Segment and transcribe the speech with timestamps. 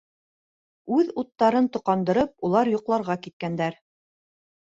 [0.99, 3.77] Үҙ уттарын тоҡандырып, улар йоҡларға киткәндәр.